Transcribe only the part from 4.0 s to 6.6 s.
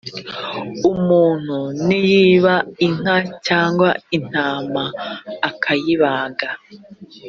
intama akayibaga